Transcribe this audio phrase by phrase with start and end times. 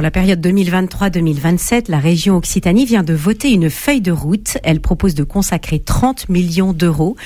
[0.00, 4.56] pour la période 2023-2027, la région Occitanie vient de voter une feuille de route.
[4.62, 7.16] Elle propose de consacrer 30 millions d'euros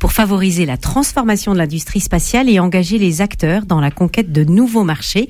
[0.00, 4.42] pour favoriser la transformation de l'industrie spatiale et engager les acteurs dans la conquête de
[4.42, 5.28] nouveaux marchés.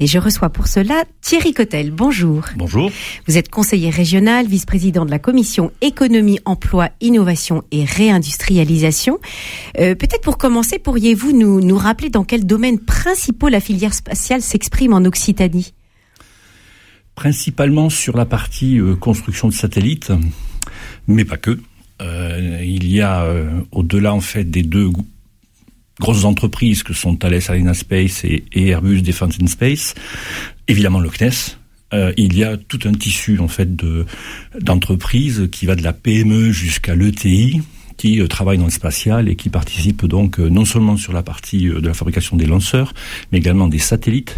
[0.00, 1.90] Et je reçois pour cela Thierry Cotel.
[1.90, 2.44] Bonjour.
[2.56, 2.90] Bonjour.
[3.28, 9.18] Vous êtes conseiller régional, vice-président de la commission économie, emploi, innovation et réindustrialisation.
[9.78, 14.40] Euh, Peut-être pour commencer, pourriez-vous nous, nous rappeler dans quel domaine principaux la filière spatiale
[14.40, 15.75] s'exprime en Occitanie?
[17.16, 20.12] Principalement sur la partie euh, construction de satellites,
[21.08, 21.58] mais pas que.
[22.02, 24.90] Euh, il y a euh, au-delà en fait des deux
[25.98, 29.94] grosses entreprises que sont Thales Alenia Space et, Airbus Defence and Space,
[30.68, 31.56] évidemment le CNES.
[32.18, 34.04] Il y a tout un tissu en fait de
[34.60, 37.62] d'entreprises qui va de la PME jusqu'à l'ETI
[37.96, 41.66] qui euh, travaillent dans le spatial et qui participent donc non seulement sur la partie
[41.66, 42.92] de la fabrication des lanceurs,
[43.32, 44.36] mais également des satellites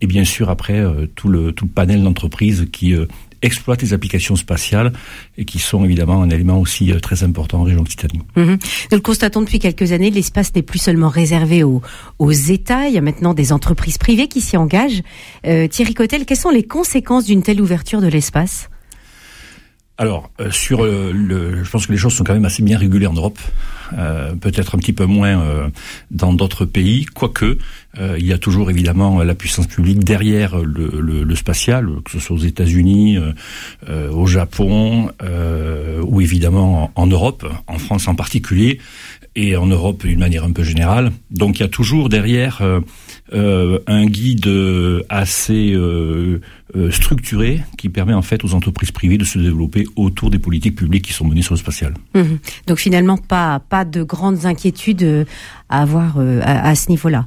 [0.00, 0.82] et bien sûr après
[1.14, 2.94] tout le tout le panel d'entreprises qui
[3.42, 4.92] exploitent les applications spatiales
[5.36, 8.20] et qui sont évidemment un élément aussi euh, très important en région Occitanie.
[8.36, 8.42] Mmh.
[8.42, 8.58] Nous
[8.92, 11.80] le constatons depuis quelques années, l'espace n'est plus seulement réservé aux,
[12.18, 15.02] aux, États, il y a maintenant des entreprises privées qui s'y engagent.
[15.46, 18.68] Euh, Thierry Cotel, quelles sont les conséquences d'une telle ouverture de l'espace?
[19.98, 22.78] Alors, euh, sur euh, le, je pense que les choses sont quand même assez bien
[22.78, 23.38] régulées en Europe,
[23.98, 25.68] euh, peut-être un petit peu moins euh,
[26.12, 27.58] dans d'autres pays, quoique
[27.98, 32.12] euh, il y a toujours évidemment la puissance publique derrière le, le, le spatial, que
[32.12, 33.18] ce soit aux États-Unis,
[33.88, 35.10] au Japon
[36.02, 38.78] ou évidemment en, en Europe, en France en particulier,
[39.34, 41.10] et en Europe d'une manière un peu générale.
[41.30, 42.62] Donc il y a toujours derrière
[43.32, 44.50] un guide
[45.08, 45.74] assez
[46.74, 50.38] euh, euh, structuré qui permet en fait aux entreprises privées de se développer autour des
[50.38, 51.94] politiques publiques qui sont menées sur le spatial.
[52.14, 52.22] Mmh.
[52.66, 55.26] Donc finalement pas pas de grandes inquiétudes
[55.68, 57.24] à avoir à, à ce niveau-là.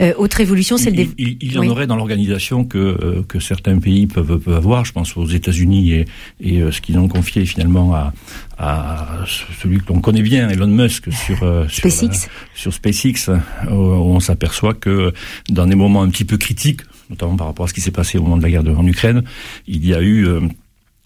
[0.00, 1.68] Euh, autre évolution, c'est le il, il, il, y en oui.
[1.68, 4.84] aurait dans l'organisation que euh, que certains pays peuvent, peuvent avoir.
[4.84, 6.04] Je pense aux États-Unis et,
[6.40, 8.12] et euh, ce qu'ils ont confié finalement à,
[8.58, 9.24] à
[9.60, 11.38] celui que l'on connaît bien, Elon Musk, sur
[11.70, 12.12] SpaceX.
[12.54, 13.30] Sur, sur SpaceX,
[13.70, 15.12] où on s'aperçoit que
[15.48, 16.80] dans des moments un petit peu critiques,
[17.10, 19.22] notamment par rapport à ce qui s'est passé au moment de la guerre en Ukraine,
[19.66, 20.26] il y a eu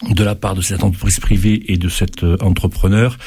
[0.07, 3.17] de la part de cette entreprise privée et de cet euh, entrepreneur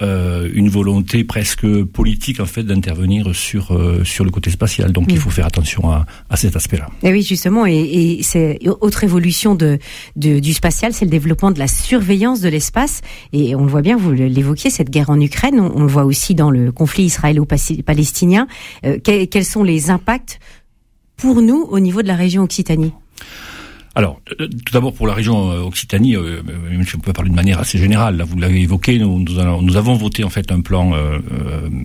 [0.00, 4.92] euh, une volonté presque politique en fait d'intervenir sur euh, sur le côté spatial.
[4.92, 5.12] Donc mmh.
[5.14, 6.88] il faut faire attention à, à cet aspect-là.
[7.02, 9.78] Et oui justement et, et c'est autre évolution de,
[10.16, 13.02] de du spatial, c'est le développement de la surveillance de l'espace
[13.34, 16.04] et on le voit bien, vous l'évoquiez cette guerre en Ukraine, on, on, le voit
[16.04, 18.46] aussi dans le conflit israélo-palestinien.
[18.86, 20.40] Euh, quels sont les impacts
[21.16, 22.92] pour nous au niveau de la région Occitanie
[23.94, 26.42] alors, euh, tout d'abord pour la région euh, Occitanie, euh,
[26.94, 30.30] on peut parler de manière assez générale, là vous l'avez évoqué, nous, avons voté en
[30.30, 31.18] fait un plan euh,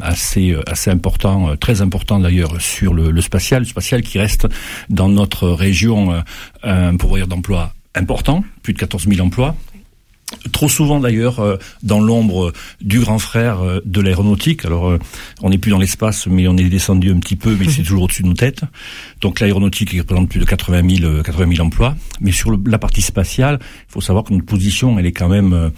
[0.01, 0.55] assez
[0.87, 4.47] important, très important d'ailleurs sur le, spatial, le spatial qui reste
[4.89, 6.23] dans notre région
[6.63, 9.55] un pourvoyeur d'emplois important, plus de 14 000 emplois,
[10.51, 12.51] Trop souvent d'ailleurs euh, dans l'ombre
[12.81, 14.65] du grand frère euh, de l'aéronautique.
[14.65, 14.99] Alors euh,
[15.41, 18.03] on n'est plus dans l'espace, mais on est descendu un petit peu, mais c'est toujours
[18.03, 18.63] au-dessus de nos têtes.
[19.21, 21.95] Donc l'aéronautique représente plus de 80 000, 80 000 emplois.
[22.19, 25.29] Mais sur le, la partie spatiale, il faut savoir que notre position, elle est quand
[25.29, 25.71] même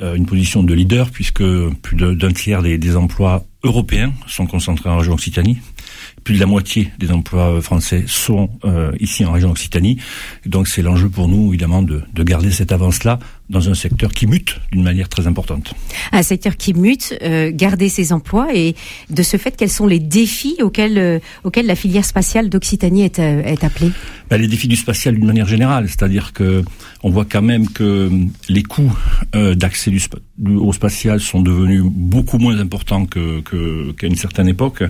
[0.00, 1.42] une position de leader, puisque
[1.82, 5.58] plus d'un tiers des, des emplois européens sont concentrés en région Occitanie
[6.26, 9.98] plus de la moitié des emplois français sont euh, ici en région Occitanie.
[10.44, 14.26] Donc c'est l'enjeu pour nous, évidemment, de, de garder cette avance-là dans un secteur qui
[14.26, 15.72] mute d'une manière très importante.
[16.10, 18.74] Un secteur qui mute, euh, garder ses emplois et
[19.08, 23.20] de ce fait, quels sont les défis auxquels, euh, auxquels la filière spatiale d'Occitanie est,
[23.20, 23.92] euh, est appelée?
[24.28, 26.64] Ben, Les défis du spatial d'une manière générale, c'est-à-dire que
[27.04, 28.10] on voit quand même que
[28.48, 28.92] les coûts
[29.36, 29.54] euh,
[30.44, 34.82] au spatial sont devenus beaucoup moins importants que qu'à qu une certaine époque,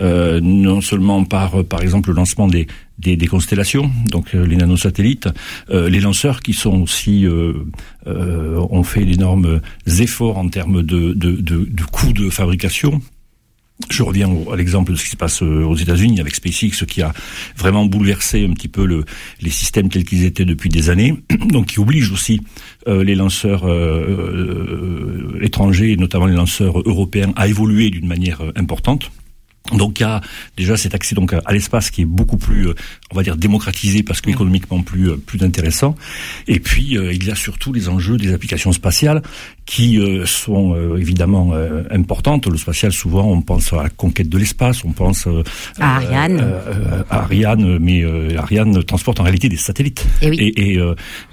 [0.00, 2.66] euh, non seulement par par exemple le lancement des
[2.98, 5.28] des, constellations, donc euh, les nanosatellites,
[5.70, 7.52] euh, les lanceurs qui sont aussi euh
[8.06, 13.00] ont fait d'énormes efforts en termes de, de, de, de coûts de fabrication.
[13.90, 17.12] Je reviens à l'exemple de ce qui se passe aux États-Unis avec SpaceX, qui a
[17.56, 19.04] vraiment bouleversé un petit peu le,
[19.40, 21.14] les systèmes tels qu'ils étaient depuis des années,
[21.50, 22.40] donc qui oblige aussi
[22.88, 29.10] euh, les lanceurs euh, étrangers, notamment les lanceurs européens, à évoluer d'une manière importante.
[29.72, 30.20] Donc il y a
[30.56, 32.68] déjà cet accès donc à l'espace qui est beaucoup plus,
[33.10, 35.94] on va dire, démocratisé parce qu'économiquement plus plus intéressant.
[36.48, 39.22] Et puis euh, il y a surtout les enjeux des applications spatiales
[39.66, 42.46] qui euh, sont euh, évidemment euh, importantes.
[42.46, 45.28] Le spatial, souvent, on pense à la conquête de l'espace, on pense
[45.78, 46.44] à Ariane,
[47.08, 48.04] à Ariane, mais
[48.36, 50.04] Ariane transporte en réalité des satellites.
[50.20, 50.36] Et, oui.
[50.38, 50.80] et, et,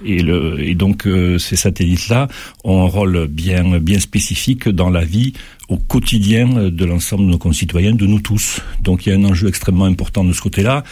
[0.05, 2.27] et, le, et donc ces satellites-là
[2.63, 5.33] ont un rôle bien bien spécifique dans la vie
[5.67, 8.61] au quotidien de l'ensemble de nos concitoyens, de nous tous.
[8.81, 10.83] Donc il y a un enjeu extrêmement important de ce côté-là.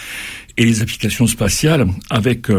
[0.57, 2.50] Et les applications spatiales, avec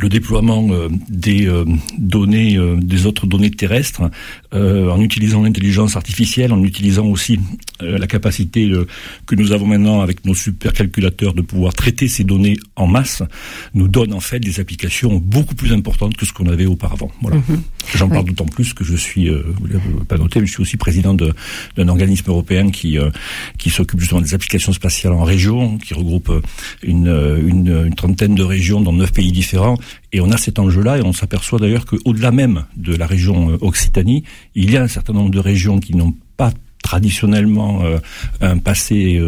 [0.00, 1.64] le déploiement euh, des euh,
[1.98, 4.02] données, euh, des autres données terrestres,
[4.54, 7.40] en utilisant l'intelligence artificielle, en utilisant aussi
[7.80, 8.70] la capacité
[9.24, 13.22] que nous avons maintenant avec nos supercalculateurs de pouvoir traiter ces données en masse,
[13.72, 17.10] nous donne en fait des applications beaucoup plus importantes que ce qu'on avait auparavant.
[17.22, 17.38] Voilà.
[17.38, 17.62] Mhm.
[17.94, 19.30] J'en parle d'autant plus que je suis,
[20.06, 22.98] pas noté, mais je suis aussi président d'un organisme européen qui
[23.56, 26.30] qui s'occupe justement des applications spatiales en région, qui regroupe
[26.82, 27.08] une,
[27.42, 29.78] une, une trentaine de régions dans neuf pays différents
[30.12, 33.58] et on a cet enjeu-là, et on s'aperçoit d'ailleurs qu'au-delà même de la région euh,
[33.60, 34.24] Occitanie,
[34.54, 36.52] il y a un certain nombre de régions qui n'ont pas
[36.82, 37.98] traditionnellement euh,
[38.40, 39.20] un passé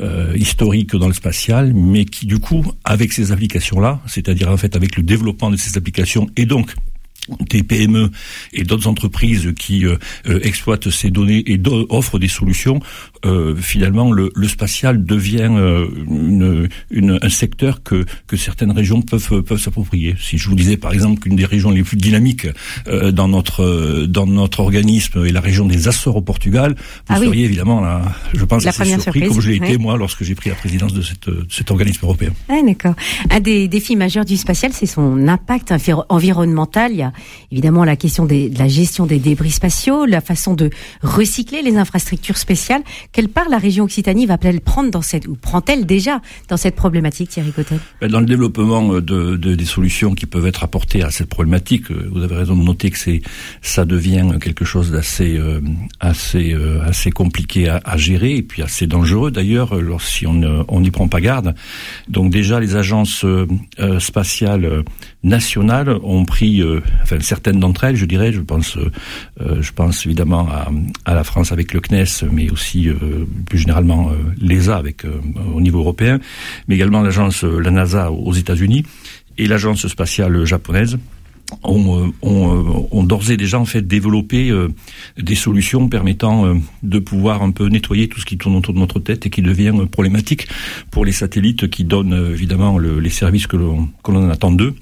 [0.00, 4.76] euh, historique dans le spatial, mais qui du coup, avec ces applications-là, c'est-à-dire en fait
[4.76, 6.74] avec le développement de ces applications et donc
[7.40, 8.10] des PME
[8.52, 9.96] et d'autres entreprises qui euh,
[10.26, 12.80] euh, exploitent ces données et offrent des solutions,
[13.24, 15.48] euh, finalement le, le, spatial devient
[16.08, 20.16] une, une, un secteur que, que certaines régions peuvent, peuvent s'approprier.
[20.20, 22.48] Si je vous disais par exemple qu'une des régions les plus dynamiques
[23.12, 26.74] dans notre dans notre organisme est la région des Açores au Portugal,
[27.08, 28.02] vous ah seriez évidemment là,
[28.34, 31.02] je pense assez surpris comme je l'ai été moi lorsque j'ai pris la présidence de,
[31.02, 32.30] cette, de cet organisme européen.
[32.48, 32.94] Ah, D'accord.
[33.30, 35.72] Un des défis majeurs du spatial, c'est son impact
[36.08, 36.92] environnemental.
[36.92, 37.11] Il y a
[37.50, 40.70] évidemment la question de la gestion des débris spatiaux, la façon de
[41.02, 42.82] recycler les infrastructures spéciales.
[43.12, 47.30] Quelle part la région Occitanie va-t-elle prendre dans cette, ou prend-elle déjà dans cette problématique,
[47.30, 51.28] Thierry Cotel ben, Dans le développement de, des solutions qui peuvent être apportées à cette
[51.28, 53.22] problématique, euh, vous avez raison de noter que c'est,
[53.60, 55.60] ça devient quelque chose d'assez, euh,
[56.00, 61.08] assez, euh, assez compliqué à, gérer et puis assez dangereux d'ailleurs si on n'y prend
[61.08, 61.54] pas garde.
[62.08, 63.24] Donc déjà les agences
[63.98, 64.82] spatiales
[65.22, 66.62] nationales ont pris,
[67.02, 70.48] enfin certaines d'entre elles, je dirais, je pense, euh, je pense évidemment
[71.04, 75.04] à, la France avec le CNES, mais aussi euh, plus généralement euh, l'ESA avec
[75.54, 76.20] au niveau européen,
[76.68, 78.84] mais également l'agence, la NASA aux États-Unis
[79.38, 80.98] et l'agence spatiale japonaise.
[81.64, 84.50] Ont, ont, d'ores et déjà en fait développé
[85.18, 89.00] des solutions permettant de pouvoir un peu nettoyer tout ce qui tourne autour de notre
[89.00, 90.48] tête et qui devient problématique
[90.90, 94.74] pour les satellites qui donnent évidemment le, les services que l'on en attend d'eux.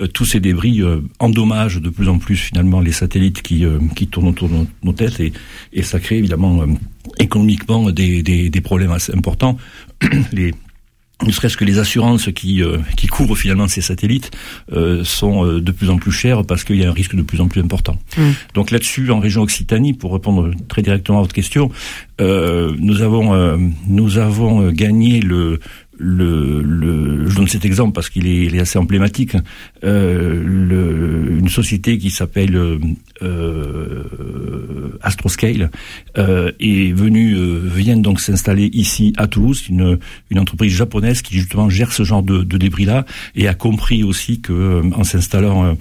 [0.00, 3.78] Euh, tous ces débris euh, endommagent de plus en plus finalement les satellites qui, euh,
[3.96, 5.32] qui tournent autour de nos, têtes et,
[5.72, 6.64] et, ça crée évidemment
[7.18, 9.58] économiquement des, des, des, problèmes assez importants.
[10.32, 10.54] les
[11.26, 12.62] ne serait-ce que les assurances qui,
[12.96, 14.30] qui couvrent finalement ces satellites
[15.02, 17.48] sont de plus en plus chères parce qu'il y a un risque de plus en
[17.48, 17.98] plus important.
[18.16, 18.22] Mmh.
[18.54, 21.72] Donc là-dessus, en région Occitanie, pour répondre très directement à votre question,
[22.20, 23.58] nous avons
[23.88, 25.58] nous avons gagné le
[25.98, 29.36] le, le, je donne cet exemple parce qu'il est, assez emblématique.
[29.84, 32.56] Euh, le, une société qui s'appelle
[33.22, 35.70] euh, Astroscale
[36.16, 39.98] euh, est venue, euh, vient donc s'installer ici à Toulouse, une,
[40.36, 43.04] entreprise japonaise qui justement gère ce genre de, de débris-là
[43.34, 45.76] et a compris aussi que euh, en s'installant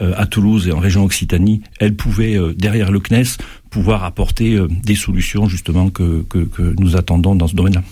[0.00, 3.38] euh, à Toulouse et en région Occitanie, elle pouvait derrière le CNES
[3.70, 7.82] pouvoir apporter des solutions justement que, que, que nous attendons dans ce domaine-là.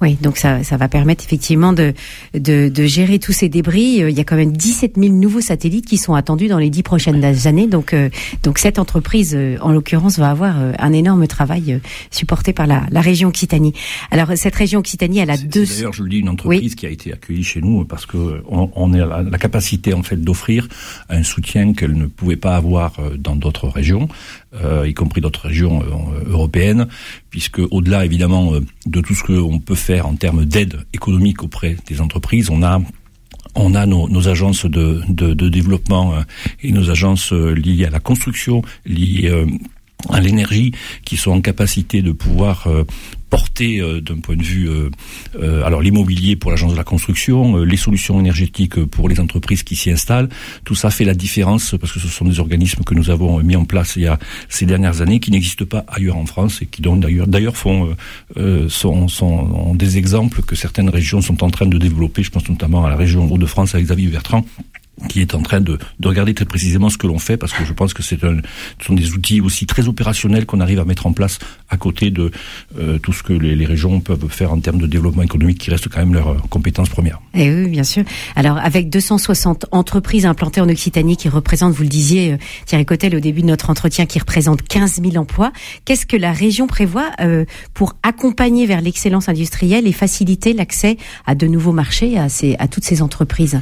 [0.00, 1.92] Oui, donc ça, ça va permettre effectivement de,
[2.34, 4.02] de, de, gérer tous ces débris.
[4.02, 6.70] Euh, il y a quand même 17 000 nouveaux satellites qui sont attendus dans les
[6.70, 7.66] dix prochaines années.
[7.66, 8.08] Donc, euh,
[8.42, 11.80] donc cette entreprise, euh, en l'occurrence, va avoir un énorme travail
[12.10, 13.74] supporté par la, la région Occitanie.
[14.10, 15.66] Alors cette région Occitanie, elle a deux.
[15.66, 18.70] D'ailleurs, je le dis, une entreprise qui a été accueillie chez nous parce que on,
[18.74, 20.68] on a la, capacité en fait d'offrir
[21.08, 24.08] un soutien qu'elle ne pouvait pas avoir dans d'autres régions,
[24.86, 25.82] y compris d'autres régions
[26.26, 26.88] européennes,
[27.30, 28.52] puisque au-delà évidemment
[28.86, 32.50] de tout ce qu'on peut faire en termes d'aide économique auprès des entreprises.
[32.50, 32.80] On a
[33.54, 36.20] on a nos, agences de, de, de, développement euh,
[36.62, 39.46] et nos agences euh, liées à la construction, liées euh,
[40.10, 40.72] à l'énergie,
[41.04, 42.68] qui sont en capacité de pouvoir
[43.30, 44.90] porter euh, d'un point de vue, euh,
[45.40, 49.76] euh, alors l'immobilier pour l'agence de la construction, les solutions énergétiques pour les entreprises qui
[49.76, 50.28] s'y installent,
[50.64, 53.56] tout ça fait la différence parce que ce sont des organismes que nous avons mis
[53.56, 56.66] en place il y a ces dernières années qui n'existent pas ailleurs en France et
[56.66, 57.94] qui d'ailleurs d'ailleurs font
[58.68, 62.22] sont, sont des exemples que certaines régions sont en train de développer.
[62.22, 64.44] Je pense notamment à la région Hauts-de-France avec Xavier Bertrand
[65.08, 67.64] qui est en train de, de, regarder très précisément ce que l'on fait, parce que
[67.64, 68.38] je pense que c'est un,
[68.80, 71.38] ce sont des outils aussi très opérationnels qu'on arrive à mettre en place
[71.68, 72.30] à côté de
[72.78, 75.70] euh, tout ce que les, les, régions peuvent faire en termes de développement économique, qui
[75.70, 77.20] reste quand même leur euh, compétence première.
[77.34, 78.04] Et eh oui, bien sûr.
[78.36, 82.36] Alors, avec 260 entreprises implantées en Occitanie qui représentent, vous le disiez, euh,
[82.66, 85.52] Thierry Cotel, au début de notre entretien, qui représentent 15 000 emplois,
[85.84, 91.34] qu'est-ce que la région prévoit euh, pour accompagner vers l'excellence industrielle et faciliter l'accès à
[91.34, 93.60] de nouveaux marchés, à, ces, à toutes ces entreprises?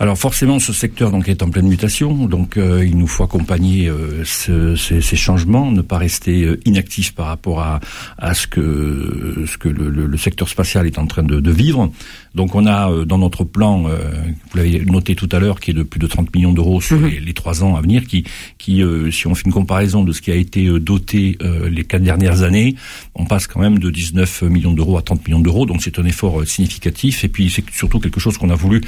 [0.00, 3.88] Alors forcément, ce secteur donc est en pleine mutation, donc euh, il nous faut accompagner
[3.88, 7.80] euh, ce, ces, ces, changements, ne pas rester euh, inactif par rapport à,
[8.16, 11.90] à ce que ce que le, le, secteur spatial est en train de, de vivre.
[12.36, 15.82] Donc on a dans notre plan, vous l'avez noté tout à l'heure, qui est de
[15.82, 17.08] plus de 30 millions d'euros sur mhm.
[17.24, 18.24] les, trois ans à venir, qui,
[18.58, 21.38] qui si on fait une comparaison de ce qui a été doté
[21.68, 22.76] les quatre dernières années,
[23.16, 25.66] on passe quand même de 19 millions d'euros à 30 millions d'euros.
[25.66, 27.24] Donc c'est un effort significatif.
[27.24, 28.82] Et puis c'est surtout quelque chose qu'on a voulu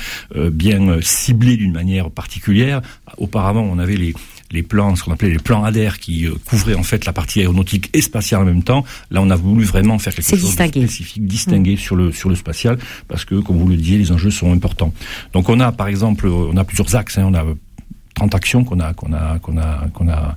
[0.52, 2.80] bien ciblé d'une manière particulière.
[3.18, 4.14] Auparavant, on avait les,
[4.50, 7.40] les plans, ce qu'on appelait les plans ADER, qui euh, couvraient en fait la partie
[7.40, 8.84] aéronautique et spatiale en même temps.
[9.10, 11.78] Là, on a voulu vraiment faire quelque chose de spécifique, distingué mm.
[11.78, 12.78] sur le sur le spatial,
[13.08, 14.92] parce que, comme vous le disiez, les enjeux sont importants.
[15.32, 17.18] Donc, on a, par exemple, on a plusieurs axes.
[17.18, 17.44] Hein, on a
[18.14, 20.34] 30 actions qu'on a qu'on a qu'on a qu'on a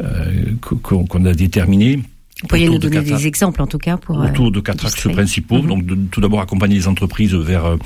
[0.00, 2.00] euh, qu'on a déterminées
[2.42, 5.62] vous pourriez nous donner des exemples en tout cas pour autour de quatre axes principaux.
[5.62, 5.68] Mhm.
[5.68, 7.76] Donc de, tout d'abord accompagner les entreprises vers euh,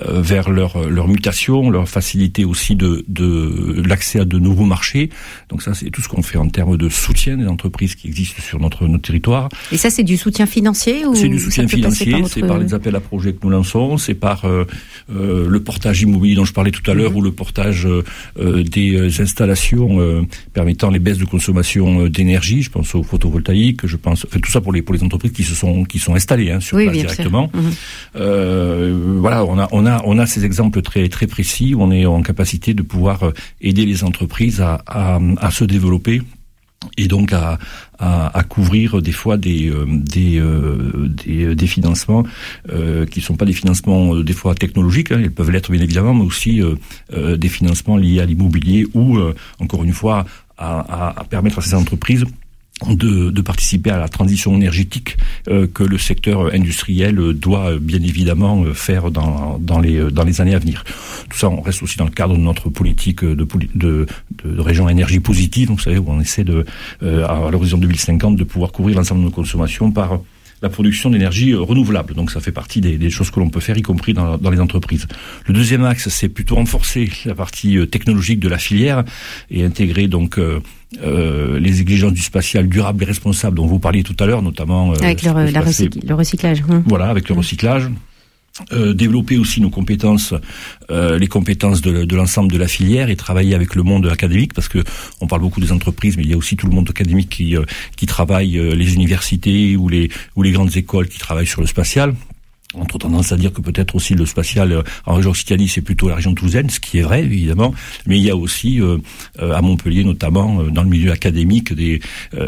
[0.00, 5.10] vers leur leur mutation, leur faciliter aussi de de l'accès à de nouveaux marchés.
[5.48, 8.42] Donc ça c'est tout ce qu'on fait en termes de soutien des entreprises qui existent
[8.42, 9.48] sur notre notre territoire.
[9.72, 12.96] Et ça c'est du soutien financier ou C'est du soutien financier, c'est par les appels
[12.96, 14.64] à projets que nous lançons, c'est par euh,
[15.14, 17.16] euh, le portage immobilier dont je parlais tout à l'heure mhm.
[17.16, 19.98] ou le portage euh, des installations
[20.52, 24.72] permettant les baisses de consommation d'énergie, je pense aux photovoltaïques, je pense, tout ça pour
[24.72, 27.50] les pour les entreprises qui se sont qui sont installées hein, sur place directement.
[27.54, 27.70] Mhm.
[28.16, 31.90] Euh, voilà, on a on a on a ces exemples très très précis où on
[31.90, 36.22] est en capacité de pouvoir euh, aider les entreprises à, à, à se développer
[36.96, 37.58] et donc à,
[37.98, 42.24] à, à, couvrir des fois des euh, des, euh, des, des financements
[42.70, 46.14] euh, qui sont pas des financements des fois technologiques, hein, ils peuvent l'être bien évidemment,
[46.14, 46.60] mais aussi
[47.12, 49.18] des financements liés à l'immobilier ou
[49.60, 50.24] encore une fois
[50.58, 52.24] à, à, permettre à ces entreprises
[52.90, 55.16] de, de, participer à la transition énergétique
[55.48, 60.54] euh, que le secteur industriel doit bien évidemment faire dans, dans, les, dans les années
[60.54, 60.84] à venir.
[61.28, 64.06] Tout ça, on reste aussi dans le cadre de notre politique de, de,
[64.44, 66.64] de, région énergie positive, vous savez, où on essaie de,
[67.02, 70.20] euh, à l'horizon 2050 de pouvoir couvrir l'ensemble de nos consommations par
[70.62, 72.14] la production d'énergie renouvelable.
[72.14, 74.50] Donc ça fait partie des, des choses que l'on peut faire, y compris dans, dans,
[74.50, 75.06] les entreprises.
[75.46, 79.04] Le deuxième axe, c'est plutôt renforcer la partie euh, technologique de la filière
[79.50, 80.60] et intégrer donc euh,
[81.00, 84.96] les exigences du spatial durable et responsable dont vous parliez tout à l'heure, notamment euh,
[85.02, 86.62] avec le, le, recyclage.
[86.68, 86.82] Hum.
[86.86, 87.38] Voilà, avec le hum.
[87.38, 87.90] recyclage.
[88.70, 90.34] Euh, développer aussi nos compétences,
[90.90, 94.52] euh, les compétences de, de l'ensemble de la filière et travailler avec le monde académique
[94.52, 94.84] parce que
[95.22, 97.56] on parle beaucoup des entreprises, mais il y a aussi tout le monde académique qui
[97.56, 97.64] euh,
[97.96, 102.14] qui travaille, les universités ou les ou les grandes écoles qui travaillent sur le spatial
[102.74, 105.82] on a tendance à dire que peut-être aussi le spatial euh, en région Occitanie, c'est
[105.82, 107.74] plutôt la région toulousaine, ce qui est vrai évidemment,
[108.06, 108.98] mais il y a aussi euh,
[109.40, 112.00] euh, à Montpellier notamment dans le milieu académique des,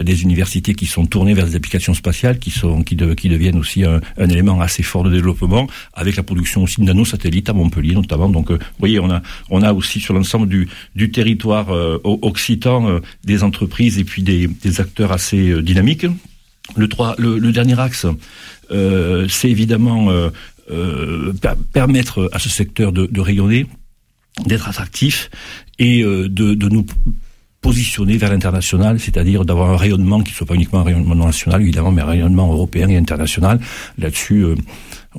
[0.02, 4.00] des universités qui sont tournées vers des applications spatiales qui sont qui, deviennent aussi un,
[4.18, 8.28] un, élément assez fort de développement avec la production aussi de nanosatellites à Montpellier notamment.
[8.28, 11.68] Donc vous voyez, on a on a aussi sur l'ensemble du, du territoire
[12.04, 16.06] occitan des entreprises et puis des, des acteurs assez dynamiques.
[16.76, 18.06] Le, 3, le, dernier axe,
[18.70, 20.30] euh, c'est évidemment euh,
[20.70, 21.32] euh,
[21.72, 23.66] permettre à ce secteur de, rayonner,
[24.46, 25.30] d'être attractif
[25.78, 26.86] et de, de nous
[27.60, 31.62] positionner vers l'international, c'est-à-dire d'avoir un rayonnement qui ne soit pas uniquement un rayonnement national,
[31.62, 33.60] évidemment, mais un rayonnement européen et international.
[33.98, 34.44] Là-dessus,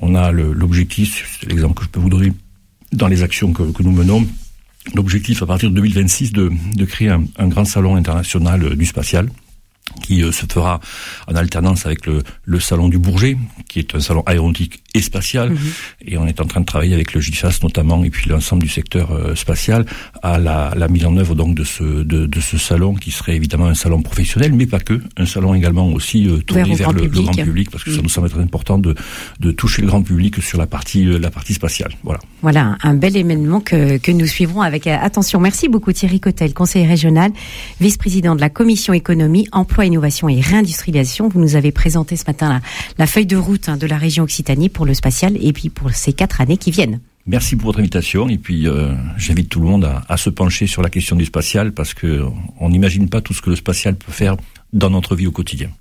[0.02, 2.34] on a l'objectif, c'est l'exemple que je peux vous donner
[2.92, 4.28] dans les actions que, que nous menons,
[4.94, 9.30] l'objectif à partir de 2026 de, de créer un grand salon international du spatial
[10.06, 10.80] qui euh, se fera
[11.28, 15.52] en alternance avec le, le, salon du Bourget, qui est un salon aéronautique et spatial.
[15.52, 15.58] Mhm.
[16.08, 18.70] Et on est en train de travailler avec le GIFAS notamment, et puis l'ensemble du
[18.70, 19.86] secteur euh, spatial,
[20.24, 23.36] à la, la, mise en œuvre donc de ce, de, de, ce salon, qui serait
[23.36, 27.08] évidemment un salon professionnel, mais pas que, un salon également aussi euh, tourné vers, le,
[27.08, 28.96] grand public, parce que ça nous semble très important de,
[29.40, 31.92] de toucher le grand public sur la partie, la partie spatiale.
[32.04, 32.20] Voilà.
[32.42, 35.40] Voilà, un bel événement que, que nous suivrons avec attention.
[35.40, 37.32] Merci beaucoup Thierry Cotel, conseiller régional,
[37.82, 41.28] vice-président de la commission économie, emploi innovation et réindustrialisation.
[41.28, 42.62] Vous nous avez présenté ce matin la,
[42.98, 46.14] la feuille de route hein, de la région Occitanie le spatial et puis pour ces
[46.14, 47.00] quatre années qui viennent.
[47.28, 50.68] Merci pour votre invitation et puis euh, j'invite tout le monde à, à, se pencher
[50.68, 52.24] sur la question du spatial parce que
[52.60, 54.38] on n'imagine pas tout ce que le spatial peut faire
[54.74, 55.72] dans notre vie au quotidien.